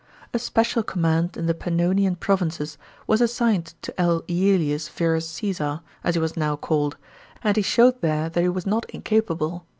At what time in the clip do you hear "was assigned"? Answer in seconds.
3.05-3.75